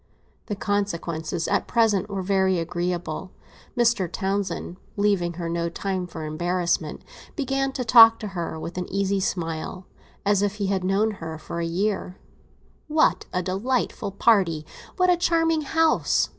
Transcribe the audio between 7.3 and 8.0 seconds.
began to